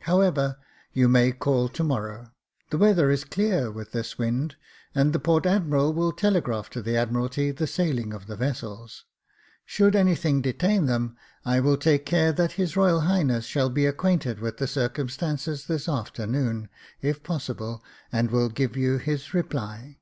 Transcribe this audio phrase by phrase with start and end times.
[0.00, 0.58] However,
[0.92, 2.32] you may call to morrow.
[2.70, 4.56] The weather is clear with this wind,
[4.96, 9.04] and the port admiral will telegraph to the Admiralty the sailing of the vessels.
[9.64, 13.84] Should anything detain them, I will take care that His Royal Highness Jacob Faithful 405
[13.84, 13.86] shall be
[14.26, 16.68] acquainted with the circumstances this afternoon,
[17.00, 20.00] if possible, and will give you his reply."